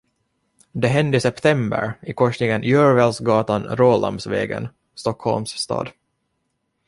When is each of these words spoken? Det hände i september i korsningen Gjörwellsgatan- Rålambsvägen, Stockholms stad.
Det 0.71 0.87
hände 0.87 1.17
i 1.17 1.21
september 1.21 1.93
i 2.01 2.13
korsningen 2.13 2.63
Gjörwellsgatan- 2.63 3.63
Rålambsvägen, 3.77 4.67
Stockholms 4.95 5.49
stad. 5.51 5.89